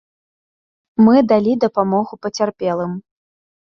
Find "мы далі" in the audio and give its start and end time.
1.07-1.53